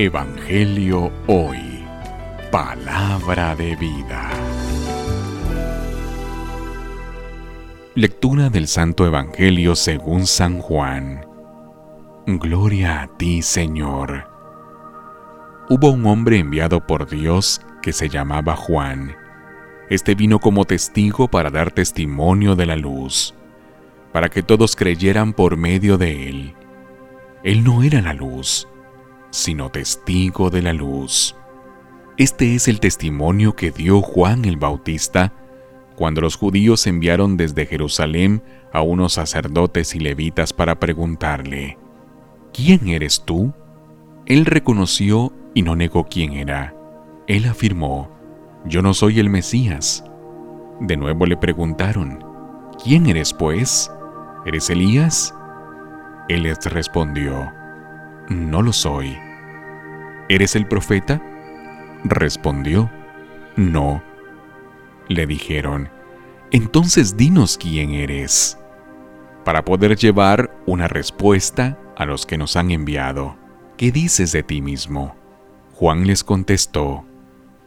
[0.00, 1.84] Evangelio Hoy.
[2.52, 4.30] Palabra de vida.
[7.96, 11.26] Lectura del Santo Evangelio según San Juan.
[12.28, 14.30] Gloria a ti, Señor.
[15.68, 19.16] Hubo un hombre enviado por Dios que se llamaba Juan.
[19.90, 23.34] Este vino como testigo para dar testimonio de la luz,
[24.12, 26.54] para que todos creyeran por medio de él.
[27.42, 28.68] Él no era la luz,
[29.30, 31.36] sino testigo de la luz.
[32.16, 35.32] Este es el testimonio que dio Juan el Bautista
[35.98, 38.42] cuando los judíos enviaron desde Jerusalén
[38.72, 41.76] a unos sacerdotes y levitas para preguntarle,
[42.52, 43.52] ¿quién eres tú?
[44.26, 46.74] Él reconoció y no negó quién era.
[47.26, 48.10] Él afirmó,
[48.64, 50.04] yo no soy el Mesías.
[50.80, 52.24] De nuevo le preguntaron,
[52.82, 53.90] ¿quién eres pues?
[54.46, 55.34] ¿Eres Elías?
[56.28, 57.52] Él les respondió,
[58.28, 59.16] no lo soy.
[60.28, 61.22] ¿Eres el profeta?
[62.04, 62.90] Respondió,
[63.56, 64.02] no.
[65.08, 65.88] Le dijeron,
[66.50, 68.58] entonces dinos quién eres,
[69.44, 73.36] para poder llevar una respuesta a los que nos han enviado.
[73.76, 75.16] ¿Qué dices de ti mismo?
[75.74, 77.04] Juan les contestó,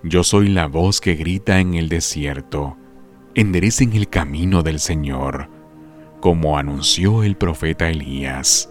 [0.03, 2.77] yo soy la voz que grita en el desierto,
[3.35, 5.49] enderecen el camino del Señor,
[6.19, 8.70] como anunció el profeta Elías.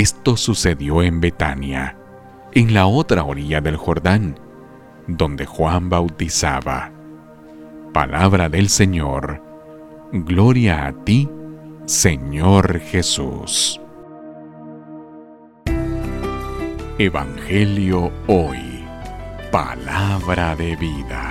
[0.00, 1.94] Esto sucedió en Betania,
[2.54, 4.40] en la otra orilla del Jordán,
[5.06, 6.90] donde Juan bautizaba.
[7.92, 9.42] Palabra del Señor.
[10.10, 11.28] Gloria a ti,
[11.84, 13.78] Señor Jesús.
[16.96, 18.82] Evangelio hoy.
[19.52, 21.30] Palabra de vida.